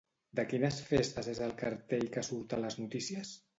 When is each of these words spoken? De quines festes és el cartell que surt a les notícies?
De 0.37 0.45
quines 0.53 0.79
festes 0.87 1.29
és 1.35 1.43
el 1.49 1.53
cartell 1.61 2.09
que 2.17 2.25
surt 2.31 2.59
a 2.59 2.61
les 2.67 2.81
notícies? 2.83 3.39